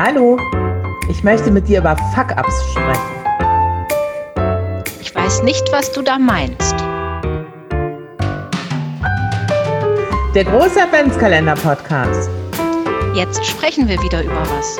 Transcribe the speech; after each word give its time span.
Hallo, 0.00 0.38
ich 1.10 1.24
möchte 1.24 1.50
mit 1.50 1.66
dir 1.66 1.80
über 1.80 1.96
Fuck-Ups 2.14 2.70
sprechen. 2.70 3.02
Ich 5.00 5.12
weiß 5.12 5.42
nicht, 5.42 5.64
was 5.72 5.90
du 5.90 6.02
da 6.02 6.20
meinst. 6.20 6.76
Der 10.36 10.44
große 10.44 10.80
Adventskalender-Podcast. 10.80 12.30
Jetzt 13.16 13.44
sprechen 13.44 13.88
wir 13.88 14.00
wieder 14.00 14.22
über 14.22 14.40
was. 14.40 14.78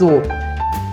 So, 0.00 0.20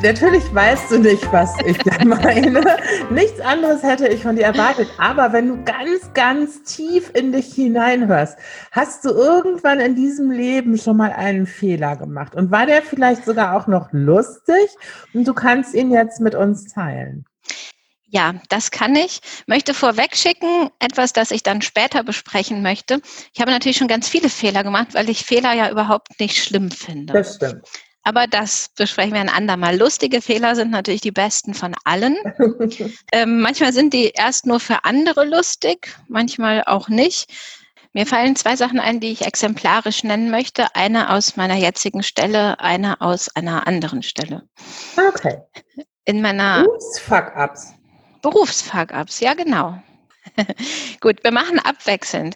natürlich 0.02 0.43
weißt 0.54 0.91
du 0.91 1.00
nicht, 1.00 1.32
was 1.32 1.54
ich 1.66 1.77
da 1.80 2.04
meine. 2.05 2.64
Nichts 3.09 3.39
anderes 3.41 3.84
hätte 3.84 4.07
ich 4.07 4.21
von 4.21 4.36
dir 4.36 4.45
erwartet. 4.45 4.88
Aber 4.98 5.34
wenn 5.34 5.48
du 5.48 5.64
ganz, 5.64 6.14
ganz 6.14 6.64
tief 6.64 7.12
in 7.14 7.32
dich 7.32 7.54
hineinhörst, 7.54 8.38
hast 8.71 9.05
du 9.05 9.09
irgendwann 9.09 9.80
in 9.80 9.95
diesem 9.95 10.31
Leben 10.31 10.77
schon 10.77 10.98
mal 10.98 11.12
einen 11.12 11.48
Fehler 11.48 11.95
gemacht? 11.95 12.36
Und 12.36 12.52
war 12.52 12.66
der 12.66 12.81
vielleicht 12.81 13.26
sogar 13.26 13.55
auch 13.55 13.67
noch 13.67 13.89
lustig? 13.91 14.70
Und 15.13 15.27
du 15.27 15.34
kannst 15.34 15.73
ihn 15.73 15.91
jetzt 15.91 16.20
mit 16.20 16.36
uns 16.36 16.73
teilen. 16.73 17.25
Ja, 18.08 18.36
das 18.50 18.72
kann 18.72 18.95
ich. 18.95 19.20
Möchte 19.45 19.73
vorweg 19.73 20.16
schicken, 20.16 20.70
etwas, 20.80 21.12
das 21.12 21.31
ich 21.31 21.44
dann 21.44 21.62
später 21.62 22.03
besprechen 22.03 22.62
möchte. 22.62 23.02
Ich 23.34 23.41
habe 23.41 23.52
natürlich 23.52 23.77
schon 23.77 23.89
ganz 23.89 24.08
viele 24.08 24.30
Fehler 24.30 24.64
gemacht, 24.64 24.94
weil 24.94 25.09
ich 25.09 25.25
Fehler 25.25 25.53
ja 25.53 25.70
überhaupt 25.70 26.20
nicht 26.20 26.41
schlimm 26.41 26.72
finde. 26.72 27.12
Das 27.12 27.36
stimmt. 27.36 27.67
Aber 28.05 28.27
das 28.27 28.70
besprechen 28.70 29.14
wir 29.14 29.20
ein 29.20 29.30
andermal. 29.30 29.76
Lustige 29.76 30.22
Fehler 30.22 30.55
sind 30.55 30.70
natürlich 30.70 31.02
die 31.02 31.12
besten 31.12 31.55
von 31.55 31.76
allen. 31.86 32.16
ähm, 33.12 33.41
manchmal 33.41 33.73
sind 33.73 33.94
die 33.94 34.12
erst 34.12 34.45
nur 34.45 34.59
für 34.59 34.86
andere 34.86 35.26
lustig, 35.26 35.98
manchmal 36.08 36.64
auch 36.68 36.88
nicht. 36.88 37.34
Mir 37.94 38.05
fallen 38.05 38.36
zwei 38.36 38.55
Sachen 38.55 38.80
ein, 38.80 39.00
die 39.00 39.12
ich 39.12 39.26
exemplarisch 39.26 40.04
nennen 40.04 40.30
möchte. 40.30 40.68
Eine 40.76 41.09
aus 41.09 41.36
meiner 41.36 41.56
jetzigen 41.56 42.03
Stelle, 42.03 42.59
eine 42.59 43.02
aus 43.02 43.36
einer 43.36 43.66
anderen 43.66 44.03
Stelle. 44.03 44.44
Okay. 45.09 45.39
In 46.03 46.22
meiner 46.22 46.64
Berufsfuck-Ups. 46.64 47.73
Berufsfuck-Ups, 48.22 49.20
ja 49.20 49.33
genau. 49.33 49.81
Gut, 51.02 51.23
wir 51.23 51.31
machen 51.31 51.58
abwechselnd. 51.58 52.36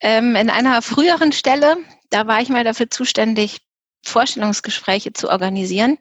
Ähm, 0.00 0.36
in 0.36 0.48
einer 0.48 0.80
früheren 0.80 1.32
Stelle, 1.32 1.76
da 2.10 2.28
war 2.28 2.40
ich 2.40 2.50
mal 2.50 2.62
dafür 2.62 2.88
zuständig, 2.88 3.62
Vorstellungsgespräche 4.04 5.12
zu 5.12 5.28
organisieren. 5.28 5.98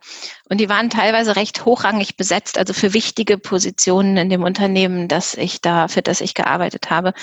Und 0.49 0.59
die 0.59 0.69
waren 0.69 0.89
teilweise 0.89 1.35
recht 1.35 1.66
hochrangig 1.66 2.17
besetzt, 2.17 2.57
also 2.57 2.73
für 2.73 2.94
wichtige 2.94 3.38
Positionen 3.38 4.17
in 4.17 4.30
dem 4.30 4.44
Unternehmen, 4.44 5.07
das 5.07 5.35
ich 5.35 5.61
da, 5.61 5.88
für 5.88 6.02
das 6.02 6.22
ich 6.22 6.33
gearbeitet 6.33 6.89
habe. 6.89 7.13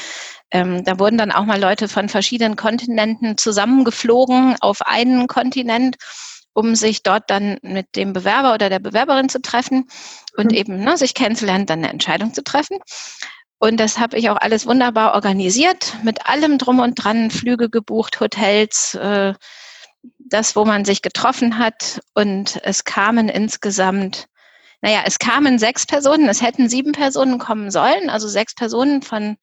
Ähm, 0.50 0.84
da 0.84 0.98
wurden 0.98 1.18
dann 1.18 1.32
auch 1.32 1.44
mal 1.44 1.60
Leute 1.60 1.88
von 1.88 2.08
verschiedenen 2.08 2.56
Kontinenten 2.56 3.36
zusammengeflogen 3.36 4.56
auf 4.60 4.82
einen 4.82 5.26
Kontinent, 5.26 5.96
um 6.54 6.74
sich 6.74 7.02
dort 7.02 7.30
dann 7.30 7.58
mit 7.62 7.94
dem 7.96 8.12
Bewerber 8.12 8.54
oder 8.54 8.68
der 8.68 8.78
Bewerberin 8.78 9.28
zu 9.28 9.40
treffen 9.40 9.88
und 10.36 10.52
mhm. 10.52 10.58
eben 10.58 10.78
ne, 10.80 10.96
sich 10.96 11.14
kennenzulernen, 11.14 11.66
dann 11.66 11.80
eine 11.80 11.92
Entscheidung 11.92 12.32
zu 12.34 12.42
treffen. 12.42 12.78
Und 13.58 13.78
das 13.78 13.98
habe 13.98 14.16
ich 14.16 14.30
auch 14.30 14.36
alles 14.36 14.66
wunderbar 14.66 15.14
organisiert, 15.14 15.94
mit 16.04 16.26
allem 16.26 16.58
drum 16.58 16.78
und 16.78 16.94
dran, 16.94 17.30
Flüge 17.30 17.68
gebucht, 17.68 18.20
Hotels, 18.20 18.94
äh, 18.94 19.34
das, 20.28 20.56
wo 20.56 20.64
man 20.64 20.84
sich 20.84 21.02
getroffen 21.02 21.58
hat. 21.58 22.00
Und 22.14 22.60
es 22.62 22.84
kamen 22.84 23.28
insgesamt, 23.28 24.26
naja, 24.80 25.02
es 25.04 25.18
kamen 25.18 25.58
sechs 25.58 25.86
Personen, 25.86 26.28
es 26.28 26.42
hätten 26.42 26.68
sieben 26.68 26.92
Personen 26.92 27.38
kommen 27.38 27.70
sollen, 27.70 28.10
also 28.10 28.28
sechs 28.28 28.54
Personen 28.54 29.02
von 29.02 29.36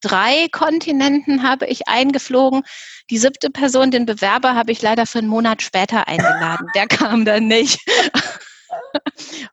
drei 0.00 0.48
Kontinenten 0.50 1.42
habe 1.42 1.66
ich 1.66 1.88
eingeflogen. 1.88 2.62
Die 3.10 3.18
siebte 3.18 3.50
Person, 3.50 3.90
den 3.90 4.06
Bewerber, 4.06 4.54
habe 4.54 4.72
ich 4.72 4.82
leider 4.82 5.06
für 5.06 5.18
einen 5.18 5.28
Monat 5.28 5.62
später 5.62 6.08
eingeladen. 6.08 6.66
Der 6.74 6.86
kam 6.88 7.24
dann 7.24 7.46
nicht. 7.46 7.80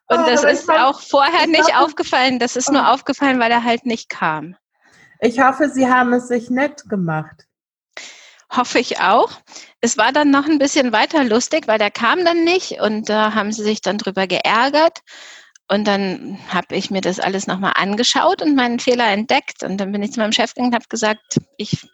Und 0.06 0.20
oh, 0.20 0.26
das 0.26 0.44
ist 0.44 0.70
auch 0.70 1.00
vorher 1.00 1.46
nicht 1.46 1.76
aufgefallen. 1.76 2.38
Das 2.38 2.56
ist 2.56 2.70
nur 2.70 2.82
oh. 2.82 2.92
aufgefallen, 2.92 3.40
weil 3.40 3.50
er 3.50 3.64
halt 3.64 3.84
nicht 3.84 4.08
kam. 4.08 4.56
Ich 5.20 5.40
hoffe, 5.40 5.68
Sie 5.68 5.88
haben 5.88 6.12
es 6.12 6.28
sich 6.28 6.50
nett 6.50 6.88
gemacht. 6.88 7.47
Hoffe 8.50 8.78
ich 8.78 9.00
auch. 9.00 9.30
Es 9.80 9.98
war 9.98 10.12
dann 10.12 10.30
noch 10.30 10.46
ein 10.46 10.58
bisschen 10.58 10.92
weiter 10.92 11.22
lustig, 11.24 11.68
weil 11.68 11.78
der 11.78 11.90
kam 11.90 12.24
dann 12.24 12.44
nicht 12.44 12.80
und 12.80 13.08
da 13.08 13.28
äh, 13.28 13.32
haben 13.32 13.52
sie 13.52 13.62
sich 13.62 13.82
dann 13.82 13.98
drüber 13.98 14.26
geärgert. 14.26 15.00
Und 15.70 15.86
dann 15.86 16.38
habe 16.48 16.74
ich 16.76 16.90
mir 16.90 17.02
das 17.02 17.20
alles 17.20 17.46
nochmal 17.46 17.74
angeschaut 17.76 18.40
und 18.40 18.56
meinen 18.56 18.80
Fehler 18.80 19.08
entdeckt. 19.08 19.62
Und 19.62 19.76
dann 19.76 19.92
bin 19.92 20.02
ich 20.02 20.12
zu 20.12 20.20
meinem 20.20 20.32
Chef 20.32 20.54
gegangen 20.54 20.68
und 20.70 20.74
habe 20.74 20.88
gesagt, 20.88 21.38
ich 21.58 21.86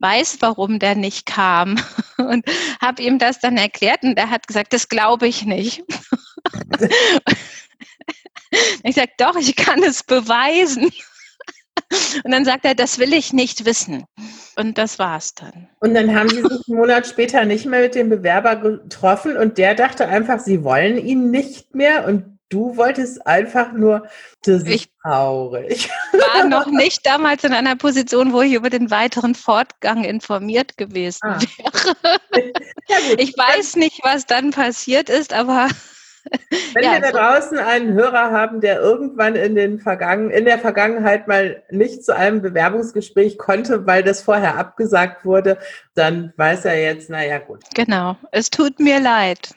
weiß, 0.00 0.38
warum 0.40 0.78
der 0.78 0.94
nicht 0.96 1.26
kam. 1.26 1.82
Und 2.18 2.44
habe 2.80 3.02
ihm 3.02 3.18
das 3.18 3.40
dann 3.40 3.56
erklärt 3.56 4.02
und 4.02 4.18
er 4.18 4.28
hat 4.28 4.46
gesagt, 4.46 4.74
das 4.74 4.88
glaube 4.88 5.26
ich 5.26 5.44
nicht. 5.44 5.82
ich 8.82 8.94
sage, 8.94 9.12
doch, 9.16 9.36
ich 9.36 9.56
kann 9.56 9.82
es 9.82 10.02
beweisen. 10.02 10.90
Und 12.24 12.30
dann 12.30 12.44
sagt 12.44 12.66
er, 12.66 12.74
das 12.74 12.98
will 12.98 13.14
ich 13.14 13.32
nicht 13.32 13.64
wissen. 13.64 14.04
Und 14.60 14.76
das 14.76 14.98
war's 14.98 15.34
dann. 15.34 15.68
Und 15.80 15.94
dann 15.94 16.14
haben 16.14 16.28
Sie 16.28 16.42
sich 16.42 16.68
einen 16.68 16.78
Monat 16.78 17.06
später 17.06 17.46
nicht 17.46 17.64
mehr 17.64 17.80
mit 17.80 17.94
dem 17.94 18.10
Bewerber 18.10 18.56
getroffen 18.56 19.38
und 19.38 19.56
der 19.56 19.74
dachte 19.74 20.06
einfach, 20.06 20.38
Sie 20.38 20.62
wollen 20.62 20.98
ihn 20.98 21.30
nicht 21.30 21.74
mehr 21.74 22.06
und 22.06 22.38
du 22.50 22.76
wolltest 22.76 23.26
einfach 23.26 23.72
nur, 23.72 24.06
das 24.42 24.64
ich 24.64 24.82
ist 24.82 24.90
traurig. 25.02 25.88
war 26.12 26.44
noch 26.44 26.66
nicht 26.70 27.06
damals 27.06 27.42
in 27.44 27.54
einer 27.54 27.76
Position, 27.76 28.34
wo 28.34 28.42
ich 28.42 28.52
über 28.52 28.68
den 28.68 28.90
weiteren 28.90 29.34
Fortgang 29.34 30.04
informiert 30.04 30.76
gewesen 30.76 31.20
ah. 31.22 31.38
wäre. 31.40 32.52
Ich 33.18 33.38
weiß 33.38 33.76
nicht, 33.76 34.00
was 34.02 34.26
dann 34.26 34.50
passiert 34.50 35.08
ist, 35.08 35.32
aber 35.32 35.68
wenn 36.74 36.84
ja, 36.84 36.92
wir 36.92 37.00
da 37.00 37.10
draußen 37.10 37.58
einen 37.58 37.94
Hörer 37.94 38.30
haben, 38.30 38.60
der 38.60 38.80
irgendwann 38.80 39.34
in, 39.34 39.54
den 39.54 39.78
Vergangen, 39.78 40.30
in 40.30 40.44
der 40.44 40.58
Vergangenheit 40.58 41.28
mal 41.28 41.62
nicht 41.70 42.04
zu 42.04 42.14
einem 42.14 42.42
Bewerbungsgespräch 42.42 43.38
konnte, 43.38 43.86
weil 43.86 44.02
das 44.02 44.22
vorher 44.22 44.56
abgesagt 44.56 45.24
wurde, 45.24 45.58
dann 45.94 46.32
weiß 46.36 46.64
er 46.66 46.80
jetzt, 46.80 47.10
naja 47.10 47.38
gut. 47.38 47.62
Genau, 47.74 48.16
es 48.32 48.50
tut 48.50 48.78
mir 48.80 49.00
leid. 49.00 49.54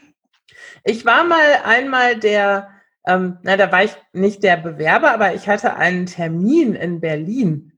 Ich 0.83 1.05
war 1.05 1.23
mal 1.23 1.59
einmal 1.65 2.17
der, 2.17 2.69
ähm, 3.05 3.37
na, 3.43 3.57
da 3.57 3.71
war 3.71 3.83
ich 3.83 3.95
nicht 4.11 4.43
der 4.43 4.57
Bewerber, 4.57 5.11
aber 5.11 5.33
ich 5.33 5.47
hatte 5.47 5.75
einen 5.75 6.05
Termin 6.05 6.75
in 6.75 6.99
Berlin. 6.99 7.73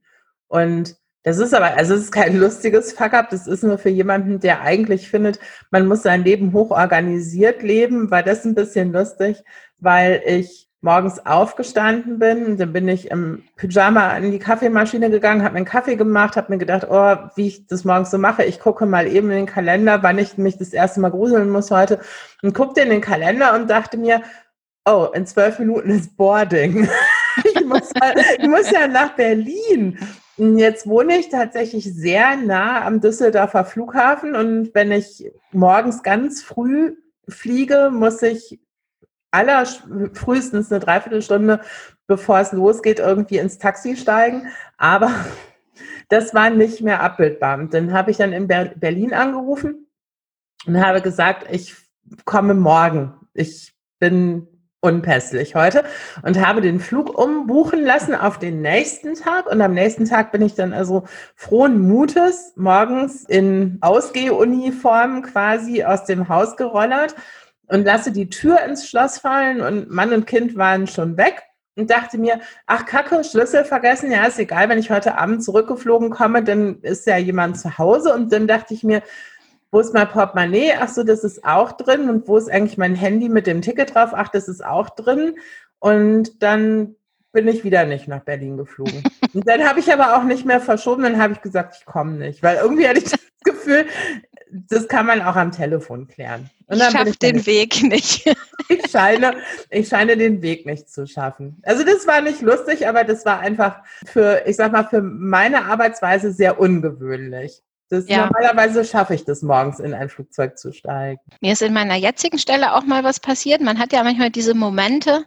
Und 0.48 0.96
das 1.26 1.38
ist 1.38 1.52
aber, 1.54 1.76
also 1.76 1.94
es 1.94 2.02
ist 2.02 2.12
kein 2.12 2.36
lustiges 2.38 2.92
Fuck-up, 2.92 3.30
das 3.30 3.48
ist 3.48 3.64
nur 3.64 3.78
für 3.78 3.88
jemanden, 3.88 4.38
der 4.38 4.60
eigentlich 4.60 5.10
findet, 5.10 5.40
man 5.72 5.88
muss 5.88 6.02
sein 6.02 6.22
Leben 6.22 6.52
hoch 6.52 6.70
organisiert 6.70 7.64
leben, 7.64 8.12
war 8.12 8.22
das 8.22 8.44
ein 8.44 8.54
bisschen 8.54 8.92
lustig, 8.92 9.42
weil 9.78 10.22
ich 10.24 10.68
morgens 10.82 11.26
aufgestanden 11.26 12.20
bin, 12.20 12.58
dann 12.58 12.72
bin 12.72 12.86
ich 12.86 13.10
im 13.10 13.42
Pyjama 13.56 14.10
an 14.10 14.30
die 14.30 14.38
Kaffeemaschine 14.38 15.10
gegangen, 15.10 15.42
habe 15.42 15.54
mir 15.54 15.58
einen 15.58 15.66
Kaffee 15.66 15.96
gemacht, 15.96 16.36
habe 16.36 16.52
mir 16.52 16.58
gedacht, 16.58 16.86
oh, 16.88 17.16
wie 17.34 17.48
ich 17.48 17.66
das 17.66 17.82
morgens 17.82 18.12
so 18.12 18.18
mache, 18.18 18.44
ich 18.44 18.60
gucke 18.60 18.86
mal 18.86 19.08
eben 19.08 19.28
in 19.32 19.38
den 19.38 19.46
Kalender, 19.46 20.04
wann 20.04 20.20
ich 20.20 20.38
mich 20.38 20.58
das 20.58 20.72
erste 20.72 21.00
Mal 21.00 21.10
gruseln 21.10 21.50
muss 21.50 21.72
heute 21.72 21.98
und 22.42 22.54
guckte 22.54 22.82
in 22.82 22.90
den 22.90 23.00
Kalender 23.00 23.52
und 23.56 23.68
dachte 23.68 23.96
mir, 23.96 24.22
oh, 24.84 25.08
in 25.12 25.26
zwölf 25.26 25.58
Minuten 25.58 25.90
ist 25.90 26.16
Boarding. 26.16 26.88
ich, 27.44 27.64
muss, 27.64 27.90
ich 28.38 28.48
muss 28.48 28.70
ja 28.70 28.86
nach 28.86 29.16
Berlin. 29.16 29.98
Jetzt 30.38 30.86
wohne 30.86 31.18
ich 31.18 31.30
tatsächlich 31.30 31.84
sehr 31.84 32.36
nah 32.36 32.84
am 32.84 33.00
Düsseldorfer 33.00 33.64
Flughafen 33.64 34.34
und 34.34 34.74
wenn 34.74 34.92
ich 34.92 35.32
morgens 35.50 36.02
ganz 36.02 36.42
früh 36.42 36.94
fliege, 37.26 37.90
muss 37.90 38.20
ich 38.22 38.60
aller 39.30 39.64
frühestens 40.12 40.70
eine 40.70 40.80
Dreiviertelstunde, 40.80 41.60
bevor 42.06 42.38
es 42.40 42.52
losgeht, 42.52 42.98
irgendwie 42.98 43.38
ins 43.38 43.58
Taxi 43.58 43.96
steigen. 43.96 44.48
Aber 44.76 45.10
das 46.08 46.34
war 46.34 46.50
nicht 46.50 46.82
mehr 46.82 47.00
abbildbar. 47.00 47.58
Und 47.58 47.72
dann 47.72 47.92
habe 47.92 48.10
ich 48.10 48.18
dann 48.18 48.32
in 48.32 48.46
Berlin 48.46 49.14
angerufen 49.14 49.86
und 50.66 50.84
habe 50.84 51.00
gesagt, 51.00 51.46
ich 51.50 51.74
komme 52.24 52.54
morgen. 52.54 53.14
Ich 53.34 53.74
bin 53.98 54.48
unpässlich 54.86 55.54
heute 55.54 55.84
und 56.22 56.44
habe 56.44 56.60
den 56.60 56.80
Flug 56.80 57.18
umbuchen 57.18 57.82
lassen 57.82 58.14
auf 58.14 58.38
den 58.38 58.62
nächsten 58.62 59.14
Tag. 59.14 59.46
Und 59.46 59.60
am 59.60 59.74
nächsten 59.74 60.04
Tag 60.06 60.32
bin 60.32 60.42
ich 60.42 60.54
dann 60.54 60.72
also 60.72 61.04
frohen 61.34 61.80
Mutes 61.80 62.52
morgens 62.56 63.24
in 63.24 63.78
Ausgehuniform 63.80 65.22
quasi 65.22 65.82
aus 65.84 66.04
dem 66.04 66.28
Haus 66.28 66.56
gerollert 66.56 67.14
und 67.66 67.84
lasse 67.84 68.12
die 68.12 68.30
Tür 68.30 68.60
ins 68.62 68.88
Schloss 68.88 69.18
fallen 69.18 69.60
und 69.60 69.90
Mann 69.90 70.12
und 70.12 70.26
Kind 70.26 70.56
waren 70.56 70.86
schon 70.86 71.16
weg 71.16 71.42
und 71.74 71.90
dachte 71.90 72.16
mir, 72.16 72.40
ach 72.66 72.86
Kacke, 72.86 73.22
Schlüssel 73.22 73.64
vergessen, 73.64 74.10
ja, 74.10 74.24
ist 74.24 74.38
egal, 74.38 74.68
wenn 74.68 74.78
ich 74.78 74.90
heute 74.90 75.18
Abend 75.18 75.44
zurückgeflogen 75.44 76.10
komme, 76.10 76.42
dann 76.42 76.80
ist 76.80 77.06
ja 77.06 77.18
jemand 77.18 77.58
zu 77.58 77.76
Hause. 77.76 78.14
Und 78.14 78.32
dann 78.32 78.46
dachte 78.46 78.72
ich 78.72 78.82
mir, 78.82 79.02
wo 79.70 79.80
ist 79.80 79.94
mein 79.94 80.08
Portemonnaie? 80.08 80.72
Ach 80.78 80.88
so, 80.88 81.02
das 81.02 81.24
ist 81.24 81.44
auch 81.44 81.72
drin. 81.72 82.08
Und 82.08 82.28
wo 82.28 82.36
ist 82.36 82.50
eigentlich 82.50 82.78
mein 82.78 82.94
Handy 82.94 83.28
mit 83.28 83.46
dem 83.46 83.62
Ticket 83.62 83.94
drauf? 83.94 84.10
Ach, 84.12 84.28
das 84.28 84.48
ist 84.48 84.64
auch 84.64 84.90
drin. 84.90 85.36
Und 85.78 86.42
dann 86.42 86.96
bin 87.32 87.48
ich 87.48 87.64
wieder 87.64 87.84
nicht 87.84 88.08
nach 88.08 88.22
Berlin 88.22 88.56
geflogen. 88.56 89.02
Und 89.34 89.46
dann 89.46 89.68
habe 89.68 89.80
ich 89.80 89.92
aber 89.92 90.16
auch 90.16 90.24
nicht 90.24 90.46
mehr 90.46 90.60
verschoben. 90.60 91.02
Dann 91.02 91.20
habe 91.20 91.34
ich 91.34 91.42
gesagt, 91.42 91.76
ich 91.78 91.84
komme 91.84 92.12
nicht. 92.12 92.42
Weil 92.42 92.56
irgendwie 92.56 92.88
hatte 92.88 92.98
ich 92.98 93.04
das 93.04 93.20
Gefühl, 93.44 93.86
das 94.50 94.88
kann 94.88 95.06
man 95.06 95.20
auch 95.20 95.36
am 95.36 95.52
Telefon 95.52 96.06
klären. 96.06 96.48
Und 96.66 96.78
ich 96.78 96.84
schaffe 96.84 97.12
den 97.20 97.44
Weg 97.46 97.82
nicht. 97.82 98.26
ich, 98.68 98.90
scheine, 98.90 99.36
ich 99.70 99.88
scheine 99.88 100.16
den 100.16 100.42
Weg 100.42 100.66
nicht 100.66 100.88
zu 100.88 101.06
schaffen. 101.06 101.60
Also 101.64 101.84
das 101.84 102.06
war 102.06 102.20
nicht 102.20 102.40
lustig, 102.40 102.88
aber 102.88 103.04
das 103.04 103.24
war 103.24 103.40
einfach 103.40 103.82
für, 104.06 104.42
ich 104.46 104.56
sag 104.56 104.72
mal, 104.72 104.84
für 104.84 105.02
meine 105.02 105.66
Arbeitsweise 105.66 106.32
sehr 106.32 106.58
ungewöhnlich. 106.58 107.62
Das, 107.88 108.08
ja. 108.08 108.26
Normalerweise 108.26 108.84
schaffe 108.84 109.14
ich 109.14 109.24
das 109.24 109.42
morgens 109.42 109.78
in 109.78 109.94
ein 109.94 110.08
Flugzeug 110.08 110.58
zu 110.58 110.72
steigen. 110.72 111.20
Mir 111.40 111.52
ist 111.52 111.62
in 111.62 111.72
meiner 111.72 111.94
jetzigen 111.94 112.38
Stelle 112.38 112.74
auch 112.74 112.84
mal 112.84 113.04
was 113.04 113.20
passiert. 113.20 113.60
Man 113.60 113.78
hat 113.78 113.92
ja 113.92 114.02
manchmal 114.02 114.30
diese 114.30 114.54
Momente, 114.54 115.24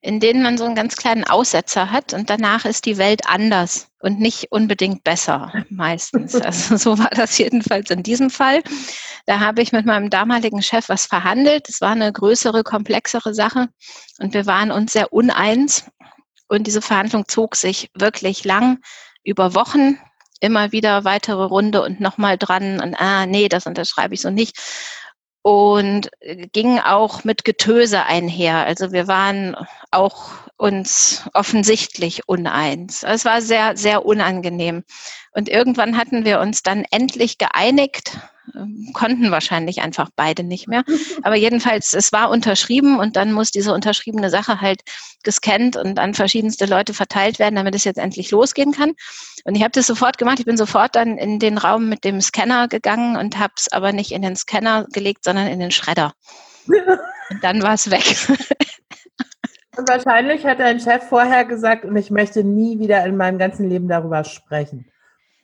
in 0.00 0.20
denen 0.20 0.42
man 0.42 0.56
so 0.56 0.64
einen 0.64 0.76
ganz 0.76 0.96
kleinen 0.96 1.24
Aussetzer 1.24 1.90
hat 1.90 2.14
und 2.14 2.30
danach 2.30 2.64
ist 2.64 2.86
die 2.86 2.96
Welt 2.96 3.22
anders 3.26 3.88
und 3.98 4.20
nicht 4.20 4.52
unbedingt 4.52 5.02
besser 5.02 5.52
meistens. 5.68 6.34
Also 6.40 6.76
so 6.76 6.98
war 6.98 7.10
das 7.10 7.36
jedenfalls 7.38 7.90
in 7.90 8.04
diesem 8.04 8.30
Fall. 8.30 8.62
Da 9.26 9.40
habe 9.40 9.62
ich 9.62 9.72
mit 9.72 9.84
meinem 9.84 10.08
damaligen 10.08 10.62
Chef 10.62 10.88
was 10.88 11.06
verhandelt. 11.06 11.68
Es 11.68 11.80
war 11.80 11.90
eine 11.90 12.12
größere, 12.12 12.62
komplexere 12.62 13.34
Sache 13.34 13.68
und 14.20 14.32
wir 14.32 14.46
waren 14.46 14.70
uns 14.70 14.92
sehr 14.92 15.12
uneins. 15.12 15.90
Und 16.48 16.68
diese 16.68 16.82
Verhandlung 16.82 17.26
zog 17.26 17.56
sich 17.56 17.90
wirklich 17.94 18.44
lang 18.44 18.78
über 19.24 19.56
Wochen, 19.56 19.98
immer 20.40 20.72
wieder 20.72 21.04
weitere 21.04 21.44
Runde 21.44 21.82
und 21.82 22.00
nochmal 22.00 22.38
dran 22.38 22.80
und 22.80 22.94
ah, 22.98 23.26
nee, 23.26 23.48
das 23.48 23.66
unterschreibe 23.66 24.14
ich 24.14 24.20
so 24.20 24.30
nicht 24.30 24.58
und 25.46 26.10
ging 26.52 26.80
auch 26.80 27.22
mit 27.22 27.44
Getöse 27.44 28.02
einher. 28.02 28.66
Also 28.66 28.90
wir 28.90 29.06
waren 29.06 29.56
auch 29.92 30.45
uns 30.56 31.24
offensichtlich 31.34 32.28
uneins. 32.28 33.02
Es 33.02 33.24
war 33.24 33.42
sehr, 33.42 33.76
sehr 33.76 34.04
unangenehm. 34.06 34.84
Und 35.32 35.48
irgendwann 35.48 35.96
hatten 35.96 36.24
wir 36.24 36.40
uns 36.40 36.62
dann 36.62 36.84
endlich 36.90 37.36
geeinigt, 37.36 38.18
ähm, 38.54 38.90
konnten 38.94 39.30
wahrscheinlich 39.30 39.82
einfach 39.82 40.08
beide 40.16 40.44
nicht 40.44 40.66
mehr. 40.66 40.84
Aber 41.22 41.36
jedenfalls, 41.36 41.92
es 41.92 42.12
war 42.12 42.30
unterschrieben 42.30 42.98
und 42.98 43.16
dann 43.16 43.32
muss 43.32 43.50
diese 43.50 43.74
unterschriebene 43.74 44.30
Sache 44.30 44.60
halt 44.60 44.80
gescannt 45.22 45.76
und 45.76 45.98
an 45.98 46.14
verschiedenste 46.14 46.66
Leute 46.66 46.94
verteilt 46.94 47.38
werden, 47.38 47.56
damit 47.56 47.74
es 47.74 47.84
jetzt 47.84 47.98
endlich 47.98 48.30
losgehen 48.30 48.72
kann. 48.72 48.92
Und 49.44 49.54
ich 49.56 49.62
habe 49.62 49.72
das 49.72 49.86
sofort 49.86 50.16
gemacht. 50.16 50.38
Ich 50.38 50.46
bin 50.46 50.56
sofort 50.56 50.96
dann 50.96 51.18
in 51.18 51.38
den 51.38 51.58
Raum 51.58 51.88
mit 51.88 52.04
dem 52.04 52.20
Scanner 52.20 52.68
gegangen 52.68 53.16
und 53.16 53.38
habe 53.38 53.54
es 53.56 53.70
aber 53.70 53.92
nicht 53.92 54.12
in 54.12 54.22
den 54.22 54.36
Scanner 54.36 54.86
gelegt, 54.92 55.24
sondern 55.24 55.48
in 55.48 55.60
den 55.60 55.70
Schredder. 55.70 56.12
Und 57.28 57.42
dann 57.42 57.60
war 57.62 57.74
es 57.74 57.90
weg. 57.90 58.04
Und 59.76 59.88
wahrscheinlich 59.88 60.44
hat 60.46 60.60
dein 60.60 60.80
Chef 60.80 61.04
vorher 61.08 61.44
gesagt, 61.44 61.84
und 61.84 61.96
ich 61.96 62.10
möchte 62.10 62.42
nie 62.44 62.78
wieder 62.78 63.04
in 63.04 63.16
meinem 63.16 63.38
ganzen 63.38 63.68
Leben 63.68 63.88
darüber 63.88 64.24
sprechen. 64.24 64.86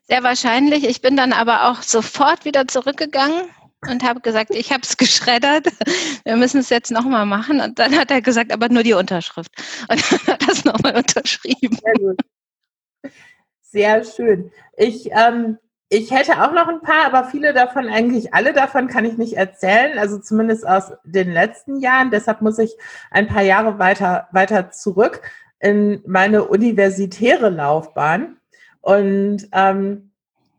Sehr 0.09 0.23
wahrscheinlich. 0.23 0.89
Ich 0.89 1.03
bin 1.03 1.17
dann 1.17 1.33
aber 1.33 1.71
auch 1.71 1.83
sofort 1.83 2.45
wieder 2.45 2.67
zurückgegangen 2.67 3.45
und 3.89 4.03
habe 4.03 4.21
gesagt, 4.21 4.51
ich 4.55 4.73
habe 4.73 4.83
es 4.83 4.97
geschreddert. 4.97 5.69
Wir 6.25 6.37
müssen 6.37 6.61
es 6.61 6.71
jetzt 6.71 6.91
nochmal 6.91 7.27
machen. 7.27 7.61
Und 7.61 7.79
dann 7.79 7.97
hat 7.99 8.11
er 8.11 8.23
gesagt, 8.23 8.53
aber 8.53 8.69
nur 8.69 8.83
die 8.83 8.95
Unterschrift. 8.95 9.53
Und 9.89 10.03
dann 10.11 10.35
hat 10.35 10.43
er 10.43 10.53
es 10.53 10.65
nochmal 10.65 10.97
unterschrieben. 10.97 11.79
Sehr 11.83 11.95
gut. 11.95 12.21
Sehr 13.61 14.05
schön. 14.05 14.51
Ich, 14.77 15.11
ähm, 15.13 15.59
ich 15.93 16.11
hätte 16.11 16.43
auch 16.43 16.53
noch 16.53 16.69
ein 16.69 16.81
paar, 16.81 17.05
aber 17.05 17.25
viele 17.29 17.53
davon, 17.53 17.87
eigentlich 17.87 18.33
alle 18.33 18.55
davon 18.55 18.89
kann 18.89 19.05
ich 19.05 19.19
nicht 19.19 19.37
erzählen, 19.37 19.99
also 19.99 20.19
zumindest 20.19 20.67
aus 20.67 20.93
den 21.05 21.31
letzten 21.31 21.81
Jahren. 21.81 22.11
Deshalb 22.11 22.41
muss 22.41 22.59
ich 22.59 22.75
ein 23.11 23.27
paar 23.27 23.43
Jahre 23.43 23.79
weiter, 23.79 24.27
weiter 24.33 24.71
zurück 24.71 25.21
in 25.61 26.03
meine 26.07 26.45
universitäre 26.45 27.51
Laufbahn 27.51 28.39
und 28.81 29.49
ähm, 29.53 30.11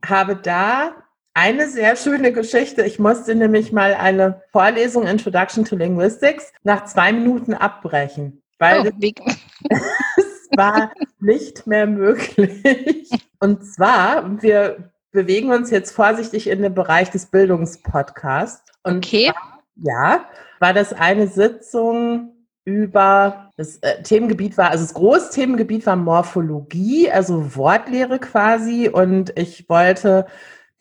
habe 0.05 0.35
da 0.35 0.91
eine 1.33 1.67
sehr 1.67 1.95
schöne 1.95 2.31
Geschichte. 2.31 2.83
Ich 2.83 2.99
musste 2.99 3.33
nämlich 3.33 3.71
mal 3.71 3.95
eine 3.95 4.43
Vorlesung 4.51 5.07
Introduction 5.07 5.65
to 5.65 5.75
Linguistics 5.75 6.53
nach 6.61 6.85
zwei 6.85 7.11
Minuten 7.11 7.55
abbrechen, 7.55 8.43
weil 8.59 8.87
oh, 8.87 9.71
war 10.55 10.91
nicht 11.19 11.65
mehr 11.65 11.87
möglich. 11.87 13.09
Und 13.39 13.65
zwar, 13.65 14.43
wir 14.43 14.92
bewegen 15.13 15.51
uns 15.51 15.69
jetzt 15.69 15.91
vorsichtig 15.91 16.49
in 16.49 16.61
den 16.61 16.73
Bereich 16.73 17.09
des 17.09 17.27
Bildungspodcasts. 17.27 18.73
Und 18.83 19.05
okay. 19.05 19.31
ja, 19.75 20.25
war 20.59 20.73
das 20.73 20.91
eine 20.91 21.27
Sitzung 21.27 22.33
über 22.65 23.51
das 23.57 23.77
äh, 23.77 24.01
Themengebiet 24.03 24.57
war, 24.57 24.71
also 24.71 24.83
das 24.83 24.93
Großthemengebiet 24.93 25.85
war 25.85 25.95
Morphologie, 25.95 27.09
also 27.11 27.55
Wortlehre 27.55 28.19
quasi. 28.19 28.89
Und 28.89 29.37
ich 29.37 29.69
wollte 29.69 30.25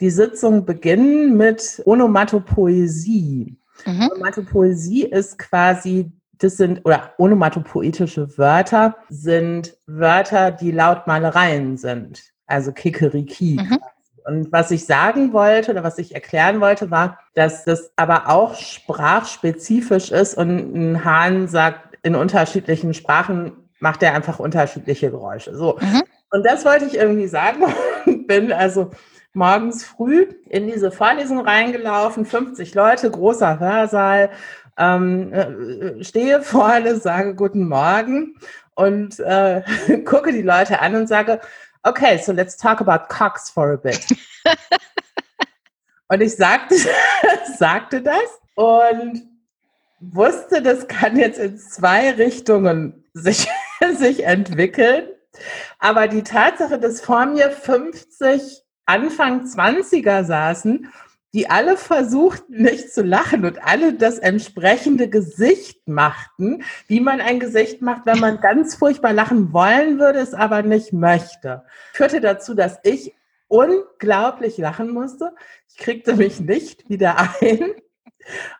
die 0.00 0.10
Sitzung 0.10 0.64
beginnen 0.64 1.36
mit 1.36 1.82
Onomatopoesie. 1.84 3.56
Mhm. 3.84 4.10
Onomatopoesie 4.12 5.04
ist 5.04 5.38
quasi 5.38 6.10
das 6.38 6.56
sind, 6.56 6.84
oder 6.84 7.12
onomatopoetische 7.18 8.36
Wörter 8.36 8.96
sind 9.08 9.76
Wörter, 9.86 10.50
die 10.50 10.72
Lautmalereien 10.72 11.76
sind. 11.76 12.22
Also 12.46 12.72
Kikeriki. 12.72 13.60
Mhm. 13.60 13.78
Und 14.24 14.52
was 14.52 14.70
ich 14.70 14.86
sagen 14.86 15.32
wollte 15.32 15.72
oder 15.72 15.82
was 15.82 15.98
ich 15.98 16.14
erklären 16.14 16.60
wollte, 16.60 16.90
war, 16.90 17.18
dass 17.34 17.64
das 17.64 17.92
aber 17.96 18.28
auch 18.28 18.54
sprachspezifisch 18.54 20.10
ist 20.10 20.36
und 20.36 20.74
ein 20.74 21.04
Hahn 21.04 21.48
sagt, 21.48 21.96
in 22.02 22.14
unterschiedlichen 22.14 22.94
Sprachen 22.94 23.52
macht 23.78 24.02
er 24.02 24.14
einfach 24.14 24.38
unterschiedliche 24.38 25.10
Geräusche. 25.10 25.54
So. 25.54 25.78
Mhm. 25.80 26.02
Und 26.30 26.46
das 26.46 26.64
wollte 26.64 26.84
ich 26.86 26.96
irgendwie 26.96 27.28
sagen 27.28 27.64
und 28.06 28.26
bin 28.26 28.52
also 28.52 28.90
morgens 29.34 29.84
früh 29.84 30.26
in 30.48 30.66
diese 30.66 30.90
Vorlesung 30.90 31.40
reingelaufen, 31.40 32.26
50 32.26 32.74
Leute, 32.74 33.10
großer 33.10 33.58
Hörsaal 33.58 34.30
ähm, 34.78 35.32
äh, 35.32 36.02
stehe 36.02 36.42
vorne, 36.42 36.96
sage 36.96 37.34
guten 37.34 37.68
Morgen 37.68 38.34
und 38.74 39.20
äh, 39.20 39.62
gucke 40.04 40.32
die 40.32 40.42
Leute 40.42 40.80
an 40.80 40.94
und 40.94 41.06
sage, 41.08 41.40
okay, 41.84 42.18
so 42.18 42.32
let's 42.32 42.56
talk 42.56 42.80
about 42.80 43.08
cocks 43.08 43.50
for 43.50 43.72
a 43.72 43.76
bit. 43.76 44.04
und 46.08 46.20
ich 46.20 46.36
sagte, 46.36 46.76
sagte 47.58 48.02
das 48.02 48.40
und 48.54 49.22
wusste, 50.00 50.62
das 50.62 50.88
kann 50.88 51.16
jetzt 51.16 51.38
in 51.38 51.58
zwei 51.58 52.12
Richtungen 52.12 53.04
sich, 53.14 53.48
sich 53.94 54.24
entwickeln. 54.24 55.08
Aber 55.78 56.08
die 56.08 56.22
Tatsache, 56.22 56.78
dass 56.78 57.00
vor 57.00 57.26
mir 57.26 57.50
50 57.50 58.62
Anfang 58.84 59.44
20er 59.44 60.24
saßen 60.24 60.92
die 61.34 61.48
alle 61.48 61.76
versuchten 61.76 62.62
nicht 62.62 62.92
zu 62.92 63.02
lachen 63.02 63.44
und 63.44 63.64
alle 63.64 63.94
das 63.94 64.18
entsprechende 64.18 65.08
Gesicht 65.08 65.88
machten, 65.88 66.62
wie 66.86 67.00
man 67.00 67.20
ein 67.20 67.40
Gesicht 67.40 67.80
macht, 67.80 68.04
wenn 68.04 68.18
man 68.18 68.40
ganz 68.40 68.74
furchtbar 68.74 69.12
lachen 69.12 69.52
wollen 69.52 69.98
würde, 69.98 70.18
es 70.18 70.34
aber 70.34 70.62
nicht 70.62 70.92
möchte. 70.92 71.64
Führte 71.94 72.20
dazu, 72.20 72.54
dass 72.54 72.78
ich 72.82 73.14
unglaublich 73.48 74.58
lachen 74.58 74.90
musste. 74.90 75.34
Ich 75.68 75.76
kriegte 75.78 76.16
mich 76.16 76.40
nicht 76.40 76.88
wieder 76.88 77.16
ein. 77.40 77.72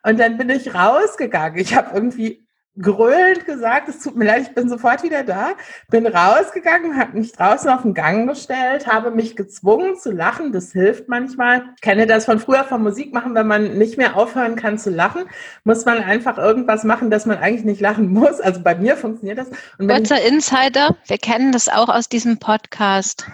Und 0.03 0.19
dann 0.19 0.39
bin 0.39 0.51
ich 0.51 0.75
rausgegangen. 0.75 1.59
Ich 1.59 1.75
habe 1.75 1.95
irgendwie 1.95 2.42
gröhlend 2.81 3.45
gesagt, 3.45 3.89
es 3.89 4.01
tut 4.01 4.17
mir 4.17 4.25
leid, 4.25 4.43
ich 4.43 4.55
bin 4.55 4.69
sofort 4.69 5.03
wieder 5.03 5.23
da, 5.23 5.53
bin 5.91 6.07
rausgegangen, 6.07 6.99
habe 6.99 7.19
mich 7.19 7.33
draußen 7.33 7.69
auf 7.71 7.83
den 7.83 7.93
Gang 7.93 8.27
gestellt, 8.29 8.87
habe 8.87 9.11
mich 9.11 9.37
gezwungen 9.37 9.97
zu 9.97 10.11
lachen, 10.11 10.53
das 10.53 10.73
hilft 10.73 11.09
manchmal. 11.09 11.65
Ich 11.77 11.83
kenne 11.83 12.07
das 12.07 12.25
von 12.25 12.39
früher 12.39 12.65
vom 12.65 12.83
Musik 12.83 13.13
machen, 13.13 13.35
wenn 13.35 13.47
man 13.47 13.77
nicht 13.77 13.99
mehr 13.99 14.17
aufhören 14.17 14.57
kann 14.57 14.79
zu 14.79 14.91
lachen, 14.91 15.25
muss 15.65 15.85
man 15.85 15.99
einfach 15.99 16.39
irgendwas 16.39 16.85
machen, 16.85 17.11
dass 17.11 17.27
man 17.27 17.39
eigentlich 17.39 17.65
nicht 17.65 17.81
lachen 17.81 18.09
muss. 18.09 18.41
Also 18.41 18.63
bei 18.63 18.75
mir 18.75 18.97
funktioniert 18.97 19.39
das. 19.39 19.51
Kurzer 19.79 20.23
Insider, 20.27 20.97
wir 21.07 21.19
kennen 21.19 21.53
das 21.53 21.69
auch 21.69 21.89
aus 21.89 22.09
diesem 22.09 22.39
Podcast. 22.39 23.27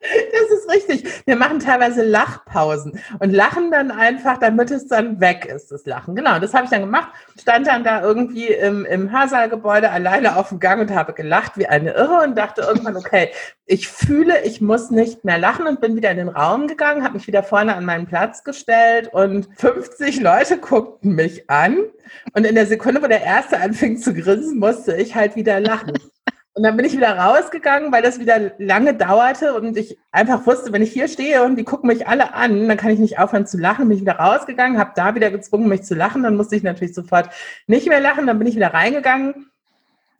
Das 0.00 0.58
ist 0.58 0.70
richtig. 0.70 1.26
Wir 1.26 1.36
machen 1.36 1.58
teilweise 1.58 2.02
Lachpausen 2.02 2.98
und 3.18 3.32
lachen 3.32 3.70
dann 3.70 3.90
einfach, 3.90 4.38
damit 4.38 4.70
es 4.70 4.86
dann 4.86 5.20
weg 5.20 5.44
ist, 5.46 5.70
das 5.70 5.84
Lachen. 5.86 6.14
Genau, 6.14 6.38
das 6.38 6.54
habe 6.54 6.64
ich 6.64 6.70
dann 6.70 6.80
gemacht. 6.80 7.08
Stand 7.38 7.66
dann 7.66 7.84
da 7.84 8.02
irgendwie 8.02 8.46
im, 8.46 8.84
im 8.84 9.10
Hörsaalgebäude 9.10 9.90
alleine 9.90 10.36
auf 10.36 10.50
dem 10.50 10.60
Gang 10.60 10.80
und 10.80 10.94
habe 10.94 11.12
gelacht 11.12 11.58
wie 11.58 11.66
eine 11.66 11.92
Irre 11.92 12.22
und 12.24 12.36
dachte 12.36 12.62
irgendwann, 12.62 12.96
okay, 12.96 13.30
ich 13.66 13.88
fühle, 13.88 14.42
ich 14.44 14.60
muss 14.60 14.90
nicht 14.90 15.24
mehr 15.24 15.38
lachen 15.38 15.66
und 15.66 15.80
bin 15.80 15.96
wieder 15.96 16.10
in 16.10 16.16
den 16.16 16.28
Raum 16.28 16.66
gegangen, 16.66 17.04
habe 17.04 17.14
mich 17.14 17.26
wieder 17.26 17.42
vorne 17.42 17.76
an 17.76 17.84
meinen 17.84 18.06
Platz 18.06 18.44
gestellt 18.44 19.10
und 19.12 19.48
50 19.56 20.20
Leute 20.20 20.58
guckten 20.58 21.14
mich 21.14 21.50
an. 21.50 21.78
Und 22.32 22.46
in 22.46 22.54
der 22.54 22.66
Sekunde, 22.66 23.02
wo 23.02 23.06
der 23.06 23.22
Erste 23.22 23.60
anfing 23.60 23.98
zu 23.98 24.14
grinsen, 24.14 24.58
musste 24.58 24.96
ich 24.96 25.14
halt 25.14 25.36
wieder 25.36 25.60
lachen. 25.60 25.92
Und 26.58 26.64
dann 26.64 26.76
bin 26.76 26.84
ich 26.84 26.96
wieder 26.96 27.16
rausgegangen, 27.16 27.92
weil 27.92 28.02
das 28.02 28.18
wieder 28.18 28.50
lange 28.58 28.94
dauerte 28.94 29.54
und 29.54 29.76
ich 29.76 29.96
einfach 30.10 30.44
wusste, 30.46 30.72
wenn 30.72 30.82
ich 30.82 30.92
hier 30.92 31.08
stehe 31.08 31.44
und 31.44 31.56
die 31.56 31.64
gucken 31.64 31.86
mich 31.86 32.06
alle 32.06 32.34
an, 32.34 32.68
dann 32.68 32.76
kann 32.76 32.90
ich 32.90 32.98
nicht 32.98 33.18
aufhören 33.18 33.46
zu 33.46 33.58
lachen. 33.58 33.88
Bin 33.88 33.96
ich 33.96 34.02
wieder 34.02 34.16
rausgegangen, 34.16 34.78
habe 34.78 34.92
da 34.96 35.14
wieder 35.14 35.30
gezwungen, 35.30 35.68
mich 35.68 35.84
zu 35.84 35.94
lachen. 35.94 36.24
Dann 36.24 36.36
musste 36.36 36.56
ich 36.56 36.62
natürlich 36.62 36.94
sofort 36.94 37.30
nicht 37.66 37.88
mehr 37.88 38.00
lachen. 38.00 38.26
Dann 38.26 38.38
bin 38.38 38.48
ich 38.48 38.56
wieder 38.56 38.74
reingegangen 38.74 39.48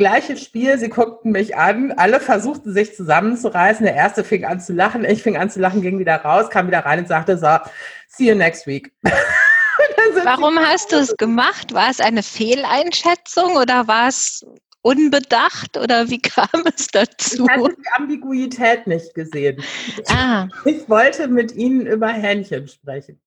Gleiches 0.00 0.45
Spiel, 0.45 0.78
sie 0.78 0.90
guckten 0.90 1.33
mich 1.33 1.57
an, 1.57 1.90
alle 1.90 2.21
versuchten 2.21 2.73
sich 2.73 2.95
zusammenzureißen. 2.95 3.85
Der 3.85 3.97
erste 3.97 4.23
fing 4.23 4.45
an 4.45 4.61
zu 4.61 4.73
lachen, 4.73 5.04
ich 5.04 5.25
fing 5.25 5.37
an 5.37 5.50
zu 5.50 5.59
lachen, 5.59 5.83
ging 5.83 5.99
wieder 5.99 6.14
raus, 6.14 6.50
kam 6.50 6.68
wieder 6.68 6.87
rein 6.87 7.00
und 7.00 7.09
sagte 7.09 7.37
so, 7.37 7.59
see 8.07 8.28
you 8.28 8.37
next 8.37 8.68
week. 8.68 8.92
Warum 10.23 10.57
hast 10.57 10.92
du 10.92 10.97
es 10.99 11.16
gemacht? 11.16 11.75
War 11.75 11.90
es 11.90 11.99
eine 11.99 12.23
Fehleinschätzung 12.23 13.57
oder 13.57 13.88
war 13.88 14.07
es 14.07 14.47
unbedacht 14.88 15.76
oder 15.76 16.09
wie 16.09 16.21
kam 16.23 16.64
es 16.75 16.88
dazu? 16.88 17.45
Ich 17.45 17.50
hatte 17.50 17.76
die 17.76 17.92
Ambiguität 17.97 18.87
nicht 18.87 19.14
gesehen. 19.14 19.62
Ah. 20.09 20.49
Ich 20.64 20.88
wollte 20.88 21.28
mit 21.28 21.52
Ihnen 21.52 21.87
über 21.87 22.09
Hähnchen 22.09 22.68
sprechen. 22.68 23.21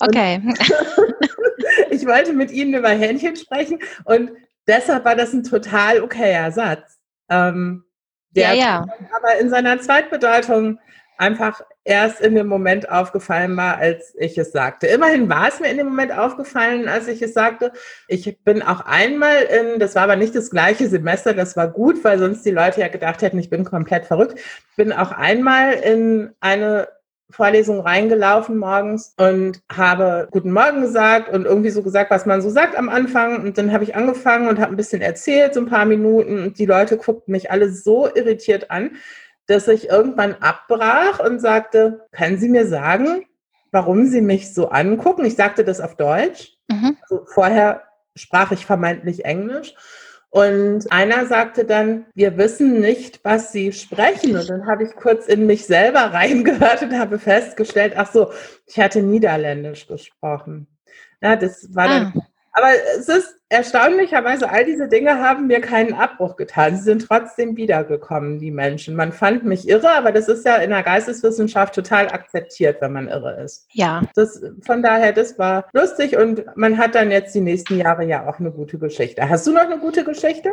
Okay. 0.00 0.42
ich 1.90 2.06
wollte 2.06 2.32
mit 2.32 2.50
Ihnen 2.50 2.74
über 2.74 2.90
Hähnchen 2.90 3.36
sprechen 3.36 3.78
und 4.04 4.32
deshalb 4.66 5.04
war 5.04 5.16
das 5.16 5.32
ein 5.32 5.42
total 5.42 6.02
okayer 6.02 6.52
Satz. 6.52 6.98
Ähm, 7.28 7.84
der 8.32 8.54
ja, 8.54 8.54
ja. 8.54 8.86
aber 9.16 9.38
in 9.40 9.50
seiner 9.50 9.80
Zweitbedeutung 9.80 10.78
einfach 11.18 11.62
erst 11.90 12.20
in 12.20 12.36
dem 12.36 12.46
Moment 12.46 12.88
aufgefallen 12.88 13.56
war, 13.56 13.78
als 13.78 14.14
ich 14.16 14.38
es 14.38 14.52
sagte. 14.52 14.86
Immerhin 14.86 15.28
war 15.28 15.48
es 15.48 15.58
mir 15.58 15.68
in 15.68 15.76
dem 15.76 15.88
Moment 15.88 16.16
aufgefallen, 16.16 16.88
als 16.88 17.08
ich 17.08 17.20
es 17.20 17.34
sagte. 17.34 17.72
Ich 18.06 18.38
bin 18.44 18.62
auch 18.62 18.82
einmal 18.82 19.42
in, 19.42 19.80
das 19.80 19.96
war 19.96 20.04
aber 20.04 20.14
nicht 20.14 20.36
das 20.36 20.50
gleiche 20.50 20.88
Semester, 20.88 21.34
das 21.34 21.56
war 21.56 21.66
gut, 21.68 22.02
weil 22.04 22.18
sonst 22.20 22.46
die 22.46 22.52
Leute 22.52 22.80
ja 22.80 22.88
gedacht 22.88 23.22
hätten, 23.22 23.40
ich 23.40 23.50
bin 23.50 23.64
komplett 23.64 24.06
verrückt. 24.06 24.38
bin 24.76 24.92
auch 24.92 25.10
einmal 25.10 25.72
in 25.72 26.30
eine 26.38 26.86
Vorlesung 27.30 27.80
reingelaufen 27.80 28.56
morgens 28.56 29.14
und 29.16 29.60
habe 29.70 30.28
Guten 30.30 30.52
Morgen 30.52 30.82
gesagt 30.82 31.32
und 31.32 31.44
irgendwie 31.44 31.70
so 31.70 31.82
gesagt, 31.82 32.10
was 32.10 32.26
man 32.26 32.40
so 32.40 32.50
sagt 32.50 32.76
am 32.76 32.88
Anfang. 32.88 33.42
Und 33.42 33.58
dann 33.58 33.72
habe 33.72 33.84
ich 33.84 33.96
angefangen 33.96 34.48
und 34.48 34.60
habe 34.60 34.72
ein 34.72 34.76
bisschen 34.76 35.02
erzählt, 35.02 35.54
so 35.54 35.60
ein 35.60 35.66
paar 35.66 35.86
Minuten. 35.86 36.42
Und 36.42 36.58
die 36.58 36.66
Leute 36.66 36.96
guckten 36.96 37.32
mich 37.32 37.50
alle 37.50 37.70
so 37.70 38.08
irritiert 38.14 38.70
an, 38.70 38.92
dass 39.50 39.68
ich 39.68 39.88
irgendwann 39.88 40.36
abbrach 40.40 41.18
und 41.18 41.40
sagte, 41.40 42.06
können 42.12 42.38
Sie 42.38 42.48
mir 42.48 42.66
sagen, 42.66 43.26
warum 43.72 44.06
Sie 44.06 44.20
mich 44.20 44.54
so 44.54 44.68
angucken? 44.68 45.24
Ich 45.24 45.34
sagte 45.34 45.64
das 45.64 45.80
auf 45.80 45.96
Deutsch. 45.96 46.56
Mhm. 46.68 46.96
Also 47.02 47.24
vorher 47.26 47.82
sprach 48.14 48.52
ich 48.52 48.64
vermeintlich 48.64 49.24
Englisch. 49.24 49.74
Und 50.32 50.92
einer 50.92 51.26
sagte 51.26 51.64
dann, 51.64 52.06
wir 52.14 52.38
wissen 52.38 52.80
nicht, 52.80 53.24
was 53.24 53.50
Sie 53.50 53.72
sprechen. 53.72 54.36
Und 54.36 54.48
dann 54.48 54.66
habe 54.68 54.84
ich 54.84 54.94
kurz 54.94 55.26
in 55.26 55.46
mich 55.46 55.66
selber 55.66 56.00
reingehört 56.12 56.82
und 56.82 56.96
habe 56.96 57.18
festgestellt, 57.18 57.94
ach 57.96 58.12
so, 58.12 58.30
ich 58.66 58.78
hatte 58.78 59.02
Niederländisch 59.02 59.88
gesprochen. 59.88 60.68
Ja, 61.20 61.34
das 61.34 61.74
war 61.74 61.88
dann 61.88 62.12
ah. 62.16 62.26
Aber 62.52 62.68
es 62.98 63.08
ist 63.08 63.39
erstaunlicherweise, 63.50 64.48
all 64.48 64.64
diese 64.64 64.88
Dinge 64.88 65.18
haben 65.18 65.48
mir 65.48 65.60
keinen 65.60 65.92
Abbruch 65.92 66.36
getan. 66.36 66.76
Sie 66.76 66.84
sind 66.84 67.06
trotzdem 67.06 67.56
wiedergekommen, 67.56 68.38
die 68.38 68.50
Menschen. 68.50 68.96
Man 68.96 69.12
fand 69.12 69.44
mich 69.44 69.68
irre, 69.68 69.90
aber 69.90 70.12
das 70.12 70.28
ist 70.28 70.46
ja 70.46 70.56
in 70.56 70.70
der 70.70 70.82
Geisteswissenschaft 70.82 71.74
total 71.74 72.08
akzeptiert, 72.08 72.80
wenn 72.80 72.92
man 72.92 73.08
irre 73.08 73.42
ist. 73.42 73.66
Ja. 73.72 74.02
Das, 74.14 74.40
von 74.64 74.82
daher, 74.82 75.12
das 75.12 75.38
war 75.38 75.68
lustig 75.72 76.16
und 76.16 76.44
man 76.56 76.78
hat 76.78 76.94
dann 76.94 77.10
jetzt 77.10 77.34
die 77.34 77.40
nächsten 77.40 77.76
Jahre 77.76 78.04
ja 78.04 78.26
auch 78.26 78.38
eine 78.38 78.52
gute 78.52 78.78
Geschichte. 78.78 79.28
Hast 79.28 79.46
du 79.46 79.52
noch 79.52 79.62
eine 79.62 79.78
gute 79.78 80.04
Geschichte? 80.04 80.52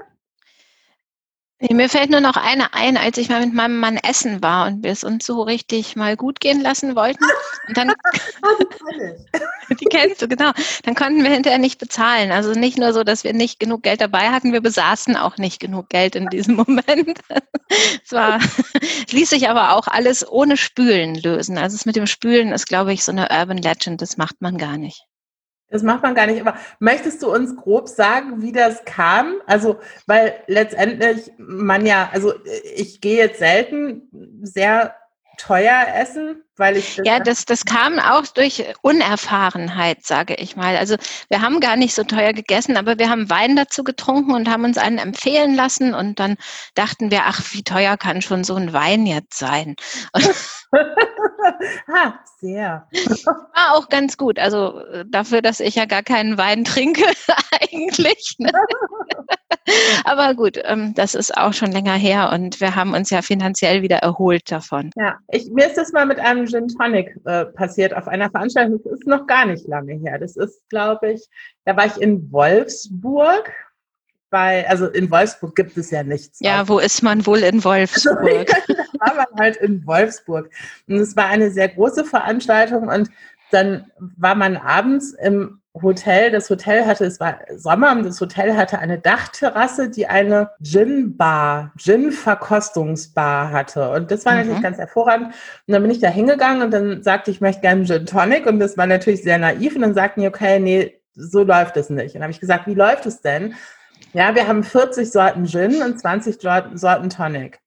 Mir 1.60 1.90
fällt 1.90 2.12
nur 2.12 2.22
noch 2.22 2.38
eine 2.38 2.76
ein, 2.76 2.98
als 2.98 3.18
ich 3.18 3.30
mal 3.30 3.44
mit 3.44 3.52
meinem 3.52 3.80
Mann 3.80 3.98
essen 3.98 4.44
war 4.44 4.68
und 4.68 4.84
wir 4.84 4.92
es 4.92 5.04
uns 5.04 5.26
so 5.26 5.42
richtig 5.42 5.96
mal 5.96 6.16
gut 6.16 6.40
gehen 6.40 6.62
lassen 6.62 6.96
wollten. 6.96 7.26
Und 7.68 7.76
dann, 7.76 7.94
die 9.80 9.86
kennst 9.86 10.22
du, 10.22 10.28
genau. 10.28 10.52
Dann 10.84 10.94
konnten 10.94 11.24
wir 11.24 11.32
hinterher 11.32 11.58
nicht 11.58 11.80
bezahlen. 11.80 12.32
Also 12.32 12.52
nicht 12.52 12.78
nur 12.78 12.94
so, 12.94 13.04
dass 13.04 13.24
wir 13.24 13.34
nicht 13.34 13.60
genug 13.60 13.82
Geld 13.82 14.02
dabei 14.02 14.30
hatten, 14.30 14.54
wir 14.54 14.62
besaßen 14.62 15.18
auch 15.18 15.38
nicht 15.38 15.60
genug 15.60 15.90
Geld 15.90 16.16
in 16.16 16.30
diesem 16.30 16.56
Moment. 16.68 17.20
Es 18.04 18.12
war, 18.12 18.40
ließ 19.10 19.32
sich 19.32 19.50
aber 19.50 19.74
auch 19.76 19.88
alles 19.88 20.30
ohne 20.30 20.58
Spülen 20.58 21.16
lösen. 21.16 21.58
Also 21.58 21.76
es 21.76 21.88
mit 21.88 21.96
dem 21.96 22.08
Spülen 22.08 22.52
ist, 22.52 22.68
glaube 22.68 22.94
ich, 22.94 23.04
so 23.04 23.12
eine 23.12 23.30
Urban 23.32 23.58
Legend, 23.58 24.04
das 24.04 24.18
macht 24.18 24.42
man 24.42 24.60
gar 24.60 24.78
nicht. 24.78 25.08
Das 25.70 25.84
macht 25.84 26.04
man 26.04 26.16
gar 26.16 26.28
nicht. 26.28 26.40
Aber 26.40 26.58
möchtest 26.80 27.22
du 27.22 27.34
uns 27.34 27.56
grob 27.56 27.90
sagen, 27.90 28.42
wie 28.42 28.52
das 28.52 28.86
kam? 28.86 29.36
Also, 29.46 29.80
weil 30.06 30.36
letztendlich 30.48 31.32
man 31.38 31.86
ja, 31.86 32.10
also 32.14 32.34
ich 32.76 33.02
gehe 33.02 33.18
jetzt 33.18 33.40
selten 33.40 34.10
sehr 34.42 34.96
teuer 35.38 35.86
essen, 35.96 36.44
weil 36.58 36.78
ich 36.78 36.96
das 36.96 37.06
ja 37.06 37.20
das 37.20 37.46
das 37.46 37.64
kam 37.64 38.00
auch 38.00 38.26
durch 38.26 38.66
Unerfahrenheit, 38.82 40.04
sage 40.04 40.34
ich 40.36 40.56
mal. 40.56 40.76
Also 40.76 40.96
wir 41.30 41.42
haben 41.42 41.60
gar 41.60 41.76
nicht 41.76 41.94
so 41.94 42.04
teuer 42.04 42.34
gegessen, 42.34 42.76
aber 42.76 42.98
wir 42.98 43.10
haben 43.10 43.30
Wein 43.30 43.56
dazu 43.56 43.84
getrunken 43.84 44.34
und 44.34 44.50
haben 44.50 44.66
uns 44.66 44.78
einen 44.78 44.98
empfehlen 44.98 45.56
lassen 45.56 45.94
und 45.94 46.20
dann 46.20 46.38
dachten 46.74 47.12
wir, 47.12 47.26
ach 47.26 47.42
wie 47.52 47.64
teuer 47.64 47.98
kann 47.98 48.22
schon 48.22 48.44
so 48.44 48.56
ein 48.56 48.74
Wein 48.74 49.06
jetzt 49.06 49.38
sein? 49.38 49.76
ha, 51.88 52.20
sehr. 52.40 52.88
War 53.26 53.76
auch 53.76 53.90
ganz 53.90 54.18
gut. 54.18 54.40
Also 54.40 54.80
äh, 54.80 55.06
dafür, 55.08 55.42
dass 55.42 55.60
ich 55.60 55.76
ja 55.76 55.86
gar 55.86 56.04
keinen 56.04 56.38
Wein 56.38 56.64
trinke, 56.64 57.04
eigentlich. 57.62 58.36
Ne? 58.40 58.52
Aber 60.06 60.34
gut, 60.34 60.60
ähm, 60.64 60.94
das 60.96 61.16
ist 61.16 61.38
auch 61.38 61.54
schon 61.54 61.72
länger 61.72 61.94
her 61.94 62.32
und 62.34 62.62
wir 62.62 62.76
haben 62.76 62.94
uns 62.94 63.10
ja 63.10 63.22
finanziell 63.22 63.82
wieder 63.82 63.98
erholt 63.98 64.50
davon. 64.52 64.92
Ja, 64.96 65.18
ich, 65.30 65.50
mir 65.52 65.68
ist 65.68 65.78
das 65.78 65.92
mal 65.92 66.06
mit 66.06 66.20
einem 66.20 66.48
Gin 66.48 66.68
Tonic 66.68 67.20
äh, 67.26 67.46
passiert 67.46 67.94
auf 67.94 68.08
einer 68.08 68.30
Veranstaltung. 68.30 68.80
Das 68.84 68.94
ist 68.94 69.08
noch 69.08 69.28
gar 69.28 69.46
nicht 69.46 69.68
lange 69.68 69.94
her. 69.96 70.20
Das 70.20 70.38
ist, 70.38 70.68
glaube 70.70 71.12
ich, 71.12 71.28
da 71.66 71.76
war 71.76 71.86
ich 71.86 71.98
in 71.98 72.32
Wolfsburg 72.32 73.52
bei, 74.30 74.68
also 74.70 74.88
in 74.88 75.10
Wolfsburg 75.10 75.56
gibt 75.56 75.78
es 75.78 75.92
ja 75.92 76.04
nichts. 76.04 76.40
Ja, 76.42 76.64
auch. 76.64 76.70
wo 76.70 76.80
ist 76.80 77.02
man 77.04 77.26
wohl 77.26 77.40
in 77.40 77.64
Wolfsburg? 77.64 78.48
da 78.68 79.18
war 79.18 79.28
man 79.32 79.40
halt 79.40 79.58
in 79.58 79.86
Wolfsburg. 79.86 80.50
Und 80.88 80.96
es 80.96 81.16
war 81.16 81.28
eine 81.28 81.52
sehr 81.52 81.70
große 81.70 82.06
Veranstaltung 82.06 82.88
und 82.88 83.10
dann 83.52 83.90
war 84.00 84.36
man 84.36 84.58
abends 84.58 85.14
im 85.14 85.62
Hotel. 85.82 86.32
Das 86.32 86.50
Hotel 86.50 86.86
hatte, 86.86 87.06
es 87.06 87.20
war 87.20 87.40
Sommer 87.56 87.92
und 87.92 88.04
das 88.04 88.20
Hotel 88.20 88.56
hatte 88.56 88.80
eine 88.80 89.00
Dachterrasse, 89.00 89.90
die 89.90 90.08
eine 90.08 90.52
Gin-Bar, 90.62 91.72
Gin-Verkostungsbar 91.78 93.52
hatte. 93.52 93.90
Und 93.92 94.12
das 94.12 94.26
war 94.26 94.34
mhm. 94.34 94.40
natürlich 94.40 94.64
ganz 94.64 94.78
hervorragend. 94.78 95.28
Und 95.68 95.74
dann 95.74 95.82
bin 95.82 95.92
ich 95.92 96.00
da 96.00 96.10
hingegangen 96.10 96.62
und 96.62 96.72
dann 96.72 97.04
sagte 97.04 97.32
ich, 97.32 97.38
ich 97.38 97.42
möchte 97.42 97.62
gerne 97.62 97.86
Gin 97.86 98.06
Tonic. 98.06 98.46
Und 98.46 98.60
das 98.60 98.78
war 98.78 98.88
natürlich 98.88 99.24
sehr 99.24 99.38
naiv. 99.38 99.76
Und 99.76 99.82
dann 99.82 99.94
sagten 99.94 100.22
die, 100.22 100.28
okay, 100.28 100.60
nee, 100.60 101.00
so 101.14 101.44
läuft 101.44 101.78
es 101.78 101.90
nicht. 101.90 102.16
Und 102.16 102.16
dann 102.16 102.24
habe 102.24 102.32
ich 102.32 102.40
gesagt, 102.40 102.68
wie 102.68 102.74
läuft 102.74 103.06
es 103.06 103.22
denn? 103.22 103.56
Ja, 104.14 104.34
wir 104.36 104.48
haben 104.48 104.64
40 104.64 105.12
Sorten 105.12 105.46
Gin 105.46 105.82
und 105.82 106.00
20 106.00 106.40
Sorten 106.42 107.10
Tonic. 107.10 107.60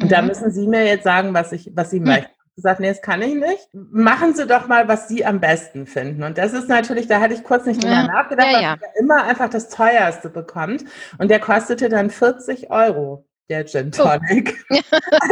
Und 0.00 0.06
mhm. 0.06 0.10
da 0.10 0.22
müssen 0.22 0.50
Sie 0.50 0.66
mir 0.66 0.84
jetzt 0.84 1.04
sagen, 1.04 1.34
was, 1.34 1.52
ich, 1.52 1.70
was 1.74 1.90
Sie 1.90 1.98
hm. 1.98 2.04
möchten. 2.04 2.30
Ich 2.50 2.56
gesagt, 2.56 2.80
nee, 2.80 2.88
das 2.88 3.00
kann 3.00 3.22
ich 3.22 3.34
nicht. 3.34 3.68
Machen 3.72 4.34
Sie 4.34 4.46
doch 4.46 4.66
mal, 4.66 4.88
was 4.88 5.08
Sie 5.08 5.24
am 5.24 5.40
besten 5.40 5.86
finden. 5.86 6.22
Und 6.22 6.38
das 6.38 6.52
ist 6.52 6.68
natürlich, 6.68 7.06
da 7.06 7.20
hatte 7.20 7.34
ich 7.34 7.44
kurz 7.44 7.64
nicht 7.66 7.82
drüber 7.82 7.94
ja. 7.94 8.06
nachgedacht, 8.06 8.48
ja, 8.52 8.60
ja. 8.60 8.76
weil 8.80 8.90
immer 8.98 9.22
einfach 9.24 9.48
das 9.48 9.68
teuerste 9.68 10.28
bekommt. 10.28 10.84
Und 11.18 11.30
der 11.30 11.40
kostete 11.40 11.88
dann 11.88 12.10
40 12.10 12.70
Euro 12.70 13.26
der 13.48 13.66
Gin 13.66 13.90
oh. 13.98 14.02
Tonic. 14.02 14.64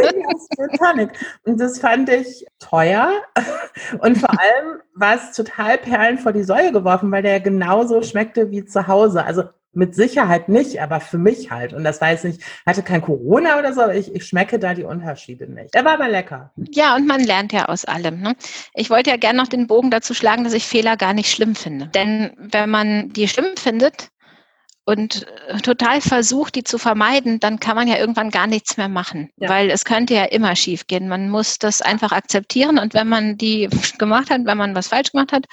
Oh. 0.01 0.55
Gin 0.55 0.77
Tonic. 0.77 1.09
Und 1.43 1.59
das 1.59 1.79
fand 1.79 2.09
ich 2.09 2.45
teuer. 2.59 3.11
Und 3.99 4.17
vor 4.17 4.29
allem 4.29 4.81
war 4.93 5.15
es 5.15 5.31
total 5.31 5.77
Perlen 5.77 6.17
vor 6.17 6.33
die 6.33 6.43
Säule 6.43 6.71
geworfen, 6.71 7.11
weil 7.11 7.23
der 7.23 7.39
genauso 7.39 8.01
schmeckte 8.01 8.51
wie 8.51 8.65
zu 8.65 8.87
Hause. 8.87 9.23
Also 9.23 9.43
mit 9.71 9.95
Sicherheit 9.95 10.49
nicht, 10.49 10.81
aber 10.81 10.99
für 10.99 11.17
mich 11.17 11.51
halt. 11.51 11.73
Und 11.73 11.83
das 11.83 12.01
weiß 12.01 12.23
nicht, 12.23 12.41
hatte 12.65 12.83
kein 12.83 13.01
Corona 13.01 13.59
oder 13.59 13.73
so, 13.73 13.81
aber 13.81 13.95
ich, 13.95 14.13
ich 14.13 14.25
schmecke 14.25 14.59
da 14.59 14.73
die 14.73 14.83
Unterschiede 14.83 15.47
nicht. 15.47 15.75
Er 15.75 15.85
war 15.85 15.93
aber 15.93 16.09
lecker. 16.09 16.51
Ja, 16.71 16.95
und 16.95 17.07
man 17.07 17.23
lernt 17.23 17.53
ja 17.53 17.65
aus 17.65 17.85
allem. 17.85 18.19
Ne? 18.21 18.35
Ich 18.73 18.89
wollte 18.89 19.11
ja 19.11 19.17
gerne 19.17 19.37
noch 19.37 19.47
den 19.47 19.67
Bogen 19.67 19.91
dazu 19.91 20.13
schlagen, 20.13 20.43
dass 20.43 20.53
ich 20.53 20.65
Fehler 20.65 20.97
gar 20.97 21.13
nicht 21.13 21.31
schlimm 21.31 21.55
finde. 21.55 21.87
Denn 21.87 22.31
wenn 22.37 22.69
man 22.69 23.09
die 23.09 23.27
schlimm 23.27 23.55
findet, 23.57 24.09
und 24.89 25.27
äh, 25.47 25.59
total 25.59 26.01
versucht, 26.01 26.55
die 26.55 26.63
zu 26.63 26.79
vermeiden, 26.79 27.39
dann 27.39 27.59
kann 27.59 27.75
man 27.75 27.87
ja 27.87 27.97
irgendwann 27.97 28.31
gar 28.31 28.47
nichts 28.47 28.75
mehr 28.75 28.89
machen, 28.89 29.29
ja. 29.37 29.47
weil 29.47 29.69
es 29.69 29.85
könnte 29.85 30.15
ja 30.15 30.23
immer 30.23 30.55
schief 30.55 30.87
gehen. 30.87 31.07
Man 31.07 31.29
muss 31.29 31.59
das 31.59 31.83
einfach 31.83 32.11
akzeptieren 32.11 32.79
und 32.79 32.95
wenn 32.95 33.07
man 33.07 33.37
die 33.37 33.69
gemacht 33.99 34.31
hat, 34.31 34.41
wenn 34.45 34.57
man 34.57 34.73
was 34.73 34.87
falsch 34.87 35.11
gemacht 35.11 35.31
hat, 35.31 35.45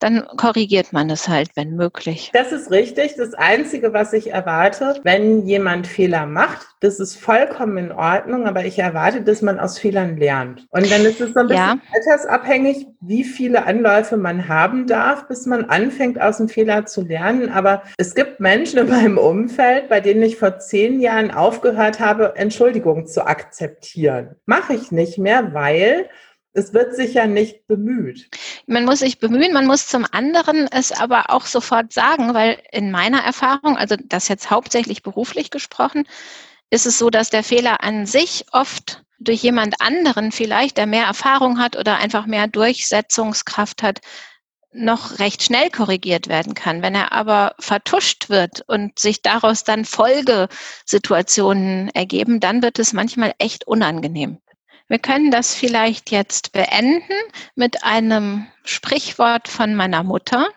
dann 0.00 0.26
korrigiert 0.36 0.92
man 0.92 1.10
es 1.10 1.28
halt, 1.28 1.50
wenn 1.54 1.76
möglich. 1.76 2.30
Das 2.32 2.52
ist 2.52 2.70
richtig. 2.70 3.14
Das 3.16 3.34
Einzige, 3.34 3.92
was 3.92 4.12
ich 4.12 4.32
erwarte, 4.32 4.98
wenn 5.04 5.46
jemand 5.46 5.86
Fehler 5.86 6.26
macht, 6.26 6.66
das 6.80 6.98
ist 6.98 7.16
vollkommen 7.16 7.76
in 7.76 7.92
Ordnung, 7.92 8.46
aber 8.46 8.64
ich 8.64 8.78
erwarte, 8.78 9.20
dass 9.20 9.42
man 9.42 9.60
aus 9.60 9.78
Fehlern 9.78 10.16
lernt. 10.16 10.66
Und 10.70 10.90
dann 10.90 11.02
ist 11.02 11.20
es 11.20 11.34
so 11.34 11.40
ein 11.40 11.48
bisschen 11.48 11.62
ja. 11.62 11.78
altersabhängig, 11.94 12.86
wie 13.02 13.24
viele 13.24 13.66
Anläufe 13.66 14.16
man 14.16 14.48
haben 14.48 14.86
darf, 14.86 15.28
bis 15.28 15.44
man 15.44 15.66
anfängt, 15.66 16.20
aus 16.20 16.38
dem 16.38 16.48
Fehler 16.48 16.86
zu 16.86 17.02
lernen. 17.02 17.50
Aber 17.50 17.82
es 17.98 18.14
gibt 18.14 18.40
Menschen 18.40 18.78
in 18.78 18.88
meinem 18.88 19.18
Umfeld, 19.18 19.90
bei 19.90 20.00
denen 20.00 20.22
ich 20.22 20.36
vor 20.36 20.58
zehn 20.58 21.00
Jahren 21.00 21.30
aufgehört 21.30 22.00
habe, 22.00 22.34
Entschuldigung 22.36 23.06
zu 23.06 23.26
akzeptieren. 23.26 24.36
Mache 24.46 24.72
ich 24.72 24.90
nicht 24.90 25.18
mehr, 25.18 25.52
weil 25.52 26.08
es 26.52 26.74
wird 26.74 26.94
sich 26.94 27.14
ja 27.14 27.26
nicht 27.26 27.66
bemüht. 27.66 28.28
man 28.66 28.84
muss 28.84 29.00
sich 29.00 29.18
bemühen, 29.18 29.52
man 29.52 29.66
muss 29.66 29.86
zum 29.86 30.06
anderen 30.10 30.68
es 30.70 30.92
aber 30.92 31.30
auch 31.30 31.46
sofort 31.46 31.92
sagen, 31.92 32.34
weil 32.34 32.60
in 32.72 32.90
meiner 32.90 33.22
Erfahrung, 33.22 33.76
also 33.76 33.96
das 34.04 34.28
jetzt 34.28 34.50
hauptsächlich 34.50 35.02
beruflich 35.02 35.50
gesprochen, 35.50 36.04
ist 36.70 36.86
es 36.86 36.98
so, 36.98 37.10
dass 37.10 37.30
der 37.30 37.42
Fehler 37.42 37.82
an 37.82 38.06
sich 38.06 38.46
oft 38.52 39.02
durch 39.18 39.42
jemand 39.42 39.80
anderen 39.80 40.32
vielleicht, 40.32 40.76
der 40.76 40.86
mehr 40.86 41.04
Erfahrung 41.04 41.58
hat 41.58 41.76
oder 41.76 41.98
einfach 41.98 42.26
mehr 42.26 42.48
Durchsetzungskraft 42.48 43.82
hat, 43.82 44.00
noch 44.72 45.18
recht 45.18 45.42
schnell 45.42 45.68
korrigiert 45.70 46.28
werden 46.28 46.54
kann. 46.54 46.80
Wenn 46.80 46.94
er 46.94 47.12
aber 47.12 47.54
vertuscht 47.58 48.30
wird 48.30 48.62
und 48.68 48.98
sich 48.98 49.20
daraus 49.20 49.64
dann 49.64 49.84
Folgesituationen 49.84 51.90
ergeben, 51.90 52.40
dann 52.40 52.62
wird 52.62 52.78
es 52.78 52.92
manchmal 52.92 53.34
echt 53.38 53.66
unangenehm. 53.66 54.38
Wir 54.90 54.98
können 54.98 55.30
das 55.30 55.54
vielleicht 55.54 56.10
jetzt 56.10 56.50
beenden 56.50 57.14
mit 57.54 57.84
einem 57.84 58.48
Sprichwort 58.64 59.46
von 59.46 59.76
meiner 59.76 60.02
Mutter, 60.02 60.48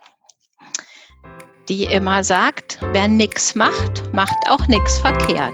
die 1.69 1.83
immer 1.83 2.23
sagt, 2.23 2.79
wer 2.93 3.07
nichts 3.07 3.53
macht, 3.53 4.11
macht 4.11 4.33
auch 4.49 4.65
nichts 4.67 4.97
verkehrt. 4.97 5.53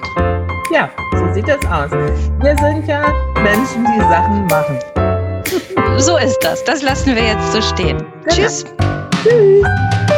Ja, 0.73 0.89
so 1.11 1.33
sieht 1.33 1.49
das 1.49 1.59
aus. 1.65 1.91
Wir 1.91 2.55
sind 2.57 2.87
ja 2.87 3.13
Menschen, 3.43 3.85
die 3.85 3.99
Sachen 3.99 4.45
machen. 4.45 4.79
So 5.97 6.15
ist 6.15 6.39
das. 6.39 6.63
Das 6.63 6.81
lassen 6.81 7.17
wir 7.17 7.23
jetzt 7.23 7.51
so 7.51 7.61
stehen. 7.61 7.97
Genau. 7.97 8.33
Tschüss. 8.33 8.63
Tschüss. 9.23 10.08